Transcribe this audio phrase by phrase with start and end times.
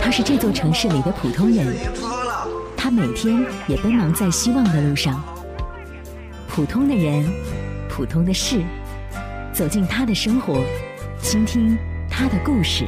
[0.00, 1.74] 他是这座城市里的普通人，
[2.76, 5.22] 他每天也奔忙在希望的路上。
[6.48, 7.24] 普通的人，
[7.88, 8.62] 普通的事，
[9.52, 10.60] 走进他的生活，
[11.20, 11.76] 倾听
[12.10, 12.84] 他的故事。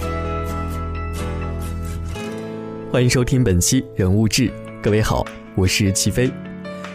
[2.91, 4.49] 欢迎收听本期《人物志》，
[4.83, 5.25] 各位好，
[5.55, 6.33] 我是齐飞。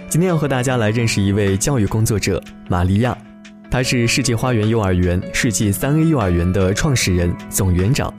[0.10, 3.18] 今天要和大家来认识一位教育工作者玛利亚，
[3.70, 8.14] 她是世界花园幼儿园、世纪三 A 幼儿园的创始人、总园长。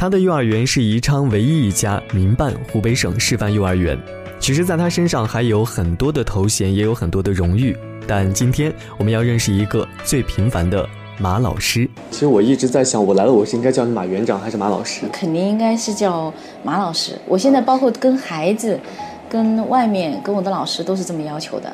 [0.00, 3.98] 她的幼儿园是宜昌唯一一家民办湖北省示范幼儿园。
[4.38, 7.76] 其实，在他身上还有很多的头衔，也有很多的荣誉。
[8.06, 11.86] 但今天我们要认识一个最平凡的马老师。
[12.10, 15.02] 其实我一直在想，我来了，我是应该叫你马园长还是马老师？
[15.12, 16.32] 肯定应该是叫
[16.64, 17.12] 马老师。
[17.26, 18.80] 我现在包括跟孩子。
[19.28, 21.72] 跟外面跟我的老师都是这么要求的，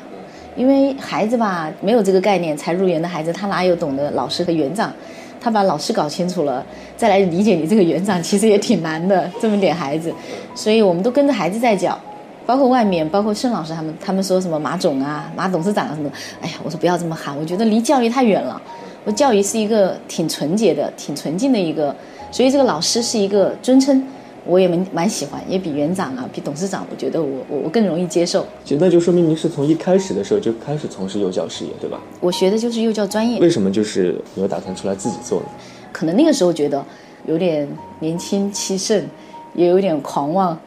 [0.55, 4.93] 因为孩子吧没有这个概念，才入园的孩子他哪有懂得老师和园长？
[5.39, 6.65] 他把老师搞清楚了，
[6.95, 9.29] 再来理解你这个园长，其实也挺难的。
[9.39, 10.13] 这么点孩子，
[10.55, 11.97] 所以我们都跟着孩子在教，
[12.45, 16.09] 包括外面，包括盛老师他们，他们说什么马总啊、马董事长啊什么，
[16.41, 18.61] 哎呀，我说不要这么喊，我觉得离教育太远了。
[19.05, 21.95] 我教育是一个挺纯洁的、挺纯净的一个，
[22.31, 24.03] 所以这个老师是一个尊称。
[24.47, 28.45] 我也蛮蛮喜欢，也比园长啊，比董事长，我觉得我我我更容易接受。
[28.63, 31.99] 就那就说明您是从一开始的时候就开始从事幼教事业，对吧？
[32.21, 33.41] 我学的就是幼教专业。
[33.41, 35.45] 为什么就是没有打算出来自己做呢？
[35.91, 36.83] 可能那个时候觉得
[37.25, 37.67] 有点
[37.99, 39.05] 年轻气盛，
[39.53, 40.57] 也有点狂妄。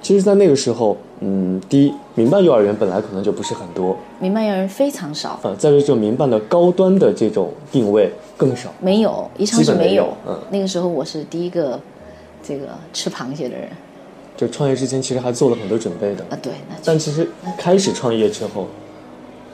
[0.00, 5.38] 其实，在那个时候，嗯，第一，民办幼儿园本来可能就不是很多，民办幼儿园非常少。
[5.42, 10.08] 呃，在这种民办的高端的这种定位更少，没有，宜昌是没有。
[10.26, 11.78] 嗯，那个时候我是第一个。
[12.42, 13.68] 这个吃螃蟹的人，
[14.36, 16.38] 就创业之前其实还做了很多准备的啊。
[16.42, 16.52] 对，
[16.84, 18.66] 但其实开始创业之后，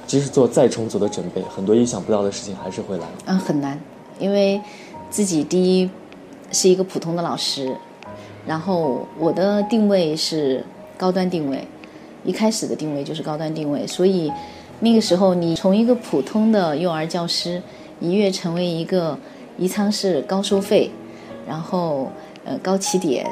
[0.06, 3.04] 即使做再充足的准备，很多意想不到的事情还是会来。
[3.26, 3.78] 嗯，很难，
[4.18, 4.58] 因为
[5.10, 5.90] 自己第一
[6.50, 7.76] 是一个普通的老师，
[8.46, 10.64] 然后我的定位是
[10.96, 11.62] 高端定位，
[12.24, 14.32] 一开始的定位就是高端定位，所以
[14.80, 17.60] 那个时候你从一个普通的幼儿教师
[18.00, 19.18] 一跃成为一个
[19.58, 20.90] 宜昌市高收费，
[21.46, 22.10] 然后。
[22.48, 23.26] 呃，高起点，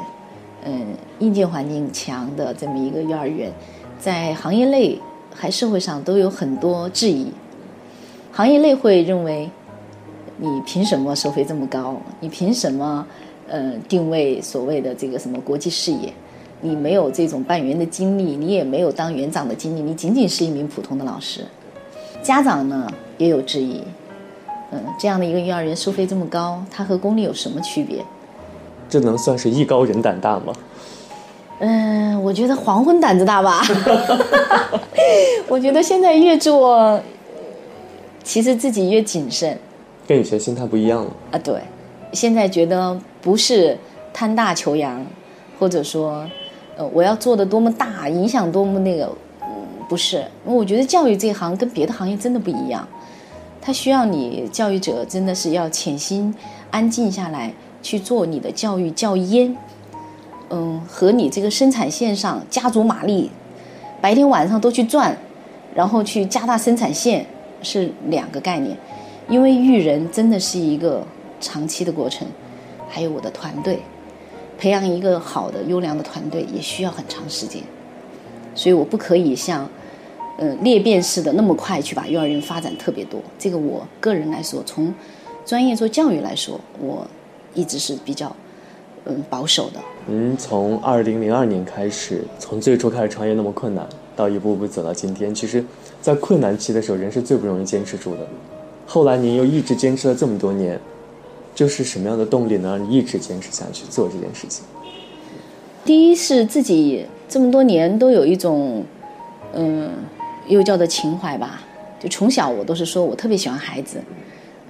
[0.63, 0.85] 嗯，
[1.17, 3.51] 硬件环境强的这么一个幼儿园，
[3.99, 4.99] 在行业内
[5.33, 7.31] 还社会上都有很多质疑。
[8.31, 9.49] 行业内会认为，
[10.37, 11.97] 你凭什么收费这么高？
[12.19, 13.03] 你凭什么，
[13.47, 16.13] 呃，定位所谓的这个什么国际视野？
[16.61, 21.43] 你没有这种办园的经历，你也没有当园长的经历，你仅仅是一名普通的老师。
[22.21, 23.81] 家长呢也有质疑，
[24.71, 28.05] 嗯，这样的一个幼儿园收费这么高，它和公立有什么区别？
[28.89, 30.53] 这能算是艺高人胆大吗？
[31.59, 33.61] 嗯，我觉得黄昏胆子大吧。
[35.49, 37.01] 我觉得现在越做，
[38.23, 39.57] 其实自己越谨慎。
[40.07, 41.39] 跟以前心态不一样了啊！
[41.39, 41.59] 对，
[42.13, 43.77] 现在觉得不是
[44.13, 45.05] 贪大求洋，
[45.59, 46.25] 或者说，
[46.77, 49.11] 呃，我要做的多么大，影响多么那个，
[49.41, 49.47] 嗯，
[49.89, 50.23] 不是。
[50.45, 52.87] 我觉得教育这一行跟别的行业真的不一样，
[53.59, 56.33] 它需要你教育者真的是要潜心、
[56.71, 57.51] 安静下来。
[57.81, 59.55] 去做你的教育教研，
[60.49, 63.29] 嗯，和你这个生产线上加足马力，
[64.01, 65.15] 白天晚上都去转，
[65.73, 67.25] 然后去加大生产线
[67.61, 68.77] 是两个概念。
[69.29, 71.05] 因为育人真的是一个
[71.39, 72.27] 长期的过程，
[72.89, 73.79] 还有我的团队，
[74.57, 77.61] 培养一个好的优良的团队也需要很长时间，
[78.55, 79.69] 所以我不可以像，
[80.37, 83.21] 呃，裂变式的那么快去把幼儿园发展特别多。
[83.37, 84.93] 这个我个人来说，从
[85.45, 87.05] 专业做教育来说，我。
[87.57, 88.33] 一直是比较，
[89.05, 89.79] 嗯，保守的。
[90.05, 93.83] 您从二零零二年开始，从最初开始创业那么困难，
[94.15, 95.65] 到一步步走到今天，其实，
[95.99, 98.19] 在困难期的时候，人是最不容易坚持住的。
[98.85, 100.79] 后来您又一直坚持了这么多年，
[101.55, 104.63] 就是什么样的动力能让你一直坚持下去做这件事情？
[105.83, 108.83] 第一是自己这么多年都有一种，
[109.53, 109.89] 嗯，
[110.47, 111.63] 幼教的情怀吧。
[111.99, 113.99] 就从小我都是说我特别喜欢孩子，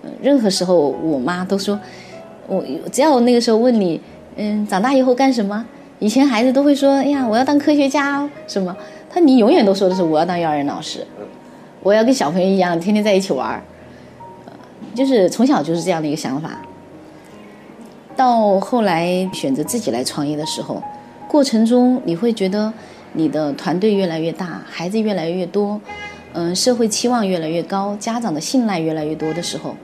[0.03, 1.77] 嗯，任何时候我妈都说。
[2.47, 3.99] 我只要我那个时候问你，
[4.35, 5.65] 嗯，长大以后干什么？
[5.99, 8.75] 以前孩子都会说，哎呀，我要当科学家，什么？
[9.09, 11.05] 他你永远都说的是我要当幼儿园老师，
[11.81, 13.63] 我要跟小朋友一样天天在一起玩儿，
[14.93, 16.61] 就是从小就是这样的一个想法。
[18.15, 20.81] 到后来选择自己来创业的时候，
[21.27, 22.71] 过程中你会觉得
[23.13, 25.81] 你的团队越来越大，孩子越来越多，
[26.33, 29.75] 嗯，社会期望越来越高，家长的信赖越来越多的时候，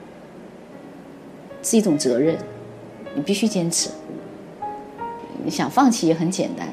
[1.64, 2.38] 是一种责任。
[3.16, 3.90] 你必须坚持，
[5.44, 6.68] 你想放弃也很简单，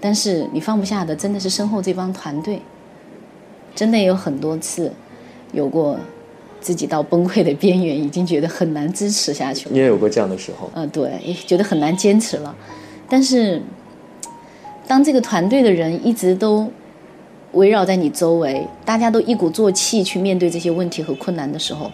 [0.00, 2.60] 但是你放不下的真的是身后这帮团队，
[3.74, 4.92] 真的有很多次
[5.52, 5.98] 有过
[6.60, 9.72] 自己到崩溃的边缘，已经觉得很难支持下去了。
[9.72, 10.70] 你也有过这样的时候？
[10.74, 12.54] 嗯，对，觉得很难坚持了。
[13.08, 13.60] 但是，
[14.86, 16.70] 当这个团队的人一直都
[17.52, 21.90] 围绕在你周围，大家都一鼓作气去面对这些问题和困难的时候，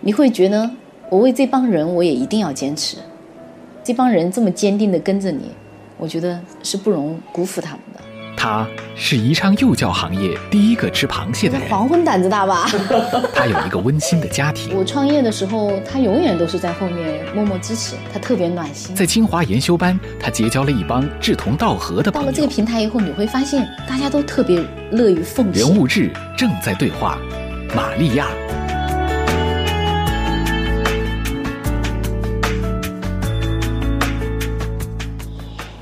[0.00, 0.70] 你会觉得，
[1.08, 2.96] 我为这帮人，我也一定要坚持。
[3.84, 5.52] 这帮人这么坚定的跟着你，
[5.96, 8.00] 我觉得是不容辜负他们的。
[8.36, 11.68] 他是宜昌幼教行业第一个吃螃蟹的人。
[11.68, 12.68] 黄昏胆子大吧？
[13.32, 14.76] 他有一个温馨的家庭。
[14.76, 18.94] 我创业的时候，他永远都是在后面默默支持，他特别暖心。
[18.94, 22.26] 在清华研修班，他结交了一帮志同道合的朋友。
[22.26, 25.62] 到了这个平台以后，你会发现大家都特别乐于奉献。
[25.66, 27.18] 人物志正在对话，
[27.74, 28.26] 玛利亚。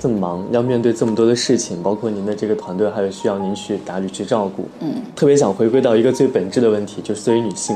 [0.05, 4.69] 这么忙，要面对这么多的事情，包括您的这个团队，还有需要您去打理、去照顾。
[4.81, 7.75] 嗯，特别想回归到一个最本质的问题，就是作为女性，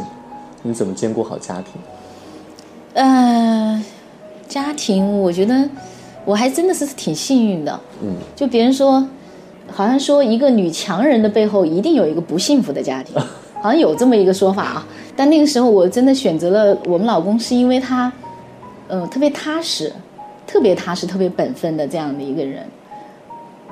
[0.63, 1.81] 你怎么兼顾好家庭？
[2.93, 3.83] 呃，
[4.47, 5.67] 家庭，我觉得
[6.27, 7.81] 我还真的是挺幸运的。
[8.03, 9.03] 嗯，就别人说，
[9.73, 13.19] 好像说一个女强人的背后一定有一个不幸福的家庭，
[13.63, 14.87] 好像有这么一个说法啊。
[15.17, 18.13] 但那个时候我真的选择了我们老公，是因为他，
[18.89, 19.91] 嗯，特别踏实。
[20.49, 22.67] 特别踏实、特别本分的这样的一个人，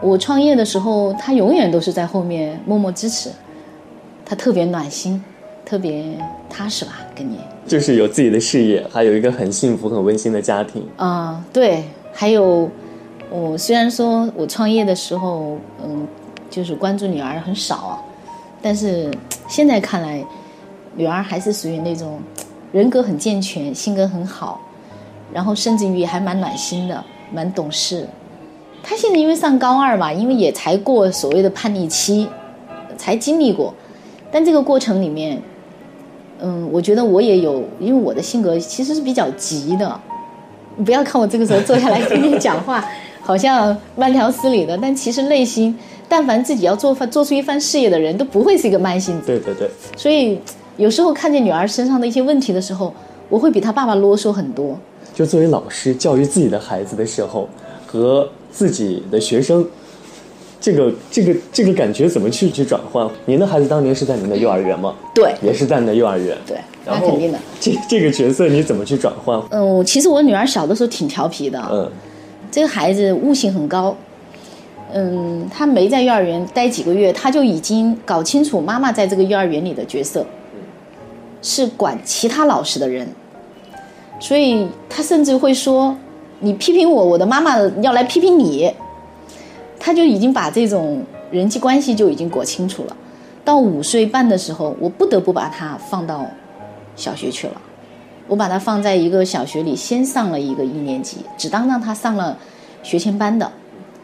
[0.03, 3.31] 我创业的时候，他永远都是在后面默默支持，
[4.27, 5.25] 他特别暖心，
[5.65, 6.05] 特别
[6.51, 11.43] 踏实吧，跟你就是有自己的事业，还有一个很幸福、很温馨的家庭啊。
[11.51, 11.83] 对，
[12.13, 12.71] 还有
[13.31, 16.07] 我虽然说我创业的时候，嗯，
[16.51, 18.05] 就是关注女儿很少，
[18.61, 19.11] 但是
[19.49, 20.23] 现在看来，
[20.95, 22.21] 女儿还是属于那种
[22.71, 24.61] 人格很健全、性格很好。
[25.33, 28.07] 然后甚至于还蛮暖心的，蛮懂事。
[28.83, 32.29] 他现在因为上高二嘛，因为也才过所谓的叛逆期，
[32.97, 33.75] 才经历过。
[34.31, 35.43] 但这个过程里面，
[36.41, 40.01] 嗯，我觉得我也有，因为我的性格其实是比较急的。
[40.77, 42.85] 你不要看我这个时候坐下来跟你讲话，
[43.21, 45.77] 好像慢条斯理的，但其实内心，
[46.09, 49.27] 但凡自己要做做出一番事业的人，都不会是一个慢性子。
[49.27, 49.71] 对对对。
[49.97, 50.39] 所以
[50.77, 52.93] 有时候看见女儿身上的一些问题的时候，
[53.29, 54.79] 我会比她爸爸啰嗦很多。
[55.17, 57.49] 就作为老师教育自己的孩子的时候，
[57.87, 59.67] 和自己的学生，
[60.61, 63.09] 这个这个这个感觉怎么去去转换？
[63.25, 64.95] 您的孩子当年是在您的幼儿园吗？
[65.15, 66.37] 对，也是在您的幼儿园。
[66.47, 67.39] 对，那肯定的。
[67.59, 69.43] 这这个角色你怎么去转换？
[69.53, 71.67] 嗯，其实我女儿小的时候挺调皮的。
[71.73, 71.91] 嗯，
[72.51, 73.97] 这个孩子悟性很高。
[74.93, 80.27] 嗯，她没在幼儿园待几个月，她就已经搞清楚妈妈在这个幼儿园里的角色，
[81.41, 83.09] 是管其他老师的人。
[84.19, 85.97] 所以他甚至会说
[86.41, 88.73] ：“你批评我，我的妈妈要来批评你。”
[89.79, 92.97] 他就已经把这种人际关系就已经搞清楚了。
[93.45, 96.27] 到五岁半的时候，我不得不把他放到
[96.97, 97.61] 小学去了。
[98.27, 102.37] 我把他放在一个小学里，先上了一个一年级，只当让他上了
[102.83, 103.53] 学前班的，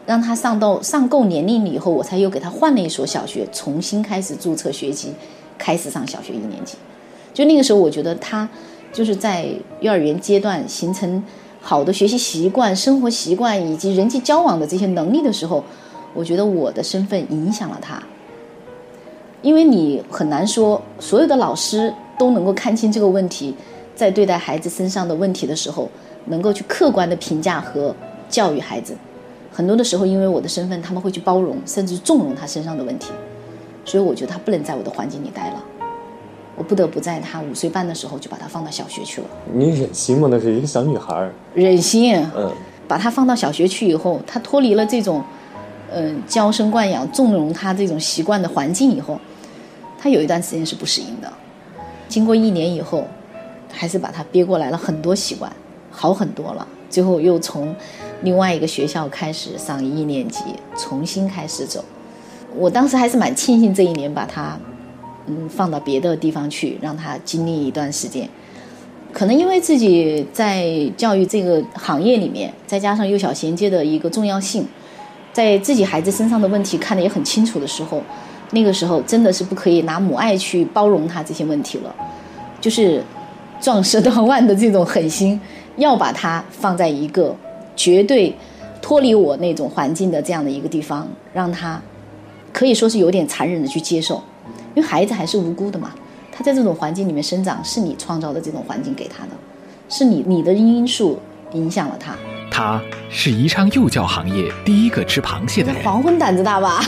[0.05, 5.11] 让他上到上够年龄了以后，我才又给他换了一所小学，重新开始注册学籍，
[5.57, 6.77] 开始上小学一年级。
[7.33, 8.47] 就那个时候，我觉得他。
[8.93, 9.45] 就是在
[9.81, 11.21] 幼儿园阶段形成
[11.59, 15.63] 好的学习习惯、生活习惯以及人际交往的这些能力的时候，
[16.13, 18.01] 我觉得我的身份影响了他。
[19.41, 23.53] 因为你很难说所有的老师都能够看清这个问题，
[23.95, 25.89] 在对待孩子身上的问题的时候，
[26.27, 27.93] 能够去客观的评价和
[28.29, 28.95] 教育孩子。
[29.51, 33.11] 很多的时候，因为我的身份，他们会去包容甚至纵容他身上的问题，
[33.83, 35.63] 所以我觉得他不能在我的环境里待了。
[36.55, 39.27] 我不得不在她五岁半的时候就把她放到小学去了。
[39.53, 40.27] 你忍心吗？
[40.29, 41.33] 那是一个小女孩儿。
[41.53, 42.15] 忍心。
[42.35, 42.51] 嗯。
[42.87, 45.23] 把她放到小学去以后，她脱离了这种，
[45.91, 49.17] 嗯，娇生惯养、纵容她这种习惯的环境以后，
[49.97, 51.31] 她有一段时间是不适应的。
[52.09, 53.07] 经过一年以后，
[53.71, 55.51] 还是把她憋过来了很多习惯，
[55.89, 56.67] 好很多了。
[56.89, 57.73] 最后又从
[58.21, 60.43] 另外一个学校开始上一年级，
[60.77, 61.83] 重新开始走。
[62.53, 64.59] 我当时还是蛮庆幸这一年把他。
[65.27, 68.27] 嗯，放到别的地方去，让他经历一段时间。
[69.11, 74.67] 可能因为自己在教育这个行业里面，再加上幼小衔接的一个重要性，
[75.31, 78.01] 在自己孩子身上的问题看得也很清楚的时候，
[78.51, 81.95] 那个时候真的是不可以拿母爱去包容他这些问题了。
[82.59, 83.03] 就是
[83.61, 85.39] 壮士断腕的这种狠心，
[85.77, 87.35] 要把他放在一个
[87.75, 88.35] 绝对
[88.81, 91.79] 脱离我那种环境的这样的一个地方，让他
[92.51, 94.21] 可以说是有点残忍的去接受。
[94.75, 95.91] 因为孩子还是无辜的嘛，
[96.31, 99.31] 他在这种环境里面生长，是你创造的这种环境给他的，
[99.89, 101.19] 是你你的因素
[101.53, 102.15] 影响了他。
[102.55, 105.83] 他是宜昌幼教行业第一个吃螃蟹的人。
[105.83, 106.83] 黄昏胆子大吧？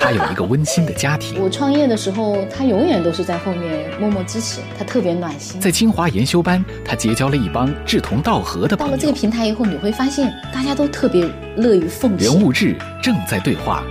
[0.00, 1.36] 他有一个温馨的家庭。
[1.44, 5.60] 我创业的时候，他永远都是在后面默默支持，他特别暖心。
[5.60, 8.92] 在清华研修班，他结交了一帮志同道合的朋友。
[8.92, 12.32] 到了这个平台以后，你会发现大家都特别乐于奉献。
[12.32, 13.82] 人物志正在对话，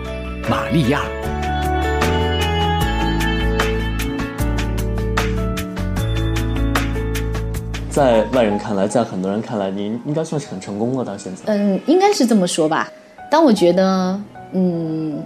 [0.50, 1.04] 玛利亚。
[7.94, 11.06] 在外人看来，在很多人看来，您应该算是很成功了。
[11.06, 12.90] 到现在，嗯，应该是这么说吧。
[13.30, 14.20] 当我觉得，
[14.54, 15.24] 嗯，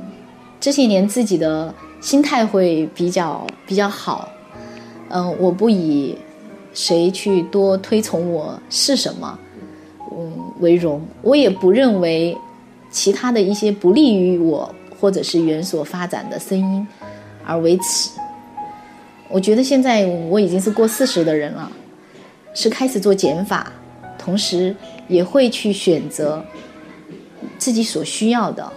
[0.59, 4.27] 这些年自己的心态会比较比较好，
[5.07, 6.17] 嗯，我不以
[6.73, 9.39] 谁去多推崇我是什么，
[10.11, 12.37] 嗯为荣，我也不认为
[12.91, 14.69] 其他的一些不利于我
[14.99, 16.85] 或者是园所发展的声音
[17.45, 18.09] 而为耻。
[19.29, 21.71] 我觉得现在我已经是过四十的人了。
[22.53, 23.71] 是开始做减法，
[24.17, 24.75] 同时
[25.07, 26.43] 也会去选择
[27.57, 28.73] 自己所需要的，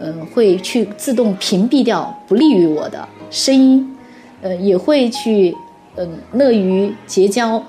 [0.00, 3.96] 嗯，会去自动屏蔽掉不利于我的声音，
[4.42, 5.56] 呃，也会去
[5.96, 7.62] 嗯乐于结交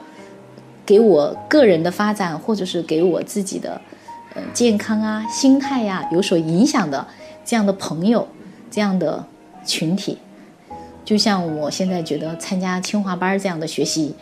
[0.86, 3.82] 给我个人的发展或者是给我自己的
[4.36, 7.06] 呃健康啊、心态呀有所影响的
[7.44, 8.28] 这样的朋友、
[8.70, 9.26] 这样的
[9.66, 10.18] 群体。
[11.04, 14.14] 就像我现在觉得参加清华班这样的学习。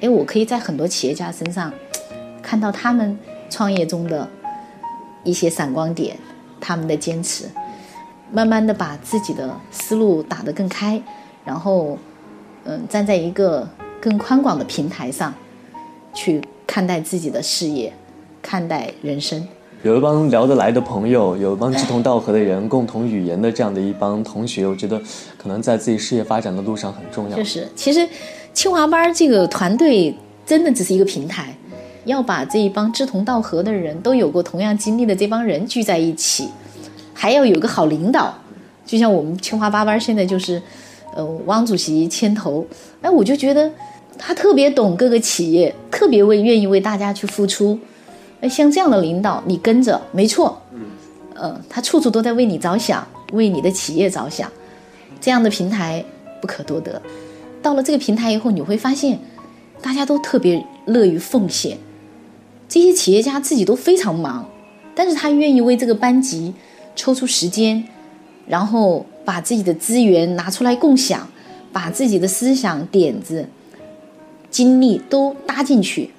[0.00, 1.72] 哎，我可以在很多企业家身上
[2.42, 4.28] 看到他们创业中的
[5.24, 6.16] 一些闪光点，
[6.60, 7.46] 他们的坚持，
[8.30, 11.00] 慢慢的把自己的思路打得更开，
[11.44, 11.98] 然后，
[12.64, 13.66] 嗯，站在一个
[14.00, 15.32] 更宽广的平台上
[16.12, 17.92] 去看待自己的事业，
[18.42, 19.42] 看待人生。
[19.82, 25.00] 有一帮聊得来的朋友，有一帮志同道合的人，共同语言的这样的一帮同学，我觉得
[25.38, 27.36] 可能在自己事业发展的路上很重要。
[27.36, 28.06] 就是，其实。
[28.56, 31.54] 清华班这个团队真的只是一个平台，
[32.06, 36.48] 要把这一帮志同道合的人都有过同样经历的这帮人聚在一起，
[37.12, 38.34] 还要有个好领导。
[38.86, 40.60] 就像我们清华八班现在就是，
[41.14, 42.66] 呃，汪主席牵头，
[43.02, 43.70] 哎，我就觉得
[44.16, 47.78] 他特别懂各个企业，特别为愿意为大家去付出。
[48.40, 50.58] 哎，像这样的领导，你跟着没错，
[51.34, 54.50] 嗯，他处处都在为你着想，为你的企业着想，
[55.20, 56.02] 这样的平台
[56.40, 57.02] 不可多得。
[57.66, 59.18] 到了这个平台以后，你会发现，
[59.82, 61.76] 大家都特别乐于奉献。
[62.68, 64.48] 这些企业家自己都非常忙，
[64.94, 66.54] 但是他愿意为这个班级
[66.94, 67.82] 抽出时间，
[68.46, 71.28] 然后把自己的资源拿出来共享，
[71.72, 73.48] 把自己的思想、点子、
[74.48, 76.10] 精力都搭进去，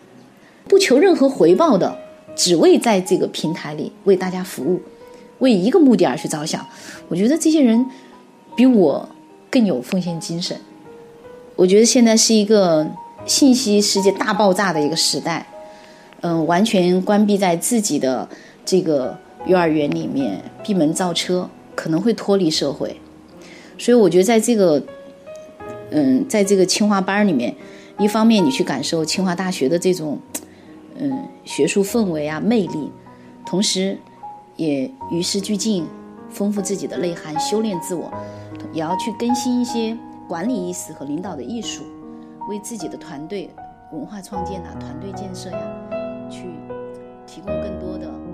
[0.66, 1.98] 不求任何回报的，
[2.36, 4.82] 只为在这个平台里为大家服务，
[5.39, 6.68] 为一个目的而去着想。
[7.08, 7.86] 我觉得这些人
[8.54, 9.08] 比我
[9.50, 10.60] 更有奉献精神。
[11.57, 12.87] 我觉得现在是一个
[13.25, 15.45] 信息世界大爆炸的一个时代，
[16.21, 18.29] 嗯，完全关闭在自己的
[18.63, 23.01] 这个幼儿园里面闭门造车，可能会脱离社会。
[23.79, 24.81] 所以我觉得在这个，
[25.89, 27.55] 嗯，在这个清华班里面，
[27.97, 30.19] 一方面你去感受清华大学的这种，
[30.99, 32.91] 嗯，学术氛围啊魅力，
[33.47, 33.97] 同时
[34.57, 35.87] 也与时俱进，
[36.29, 38.13] 丰富自己的内涵，修炼自我，
[38.71, 39.97] 也要去更新一些。
[40.27, 41.86] 管理意识和领导的艺术，
[42.50, 43.50] 为自己的团队
[43.93, 45.57] 文化创建呐、团队建设呀，
[46.29, 46.50] 去
[47.25, 48.26] 提供更多的。